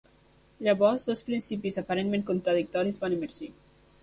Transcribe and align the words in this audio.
Llavors, 0.67 1.05
dos 1.09 1.21
principis 1.27 1.77
aparentment 1.83 2.27
contradictoris 2.31 2.99
van 3.05 3.19
emergir. 3.21 3.53